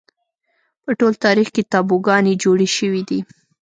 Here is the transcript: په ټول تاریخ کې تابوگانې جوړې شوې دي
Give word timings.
په 0.83 0.91
ټول 0.99 1.13
تاریخ 1.25 1.47
کې 1.55 1.67
تابوگانې 1.73 2.33
جوړې 2.43 2.67
شوې 2.77 3.01
دي 3.09 3.19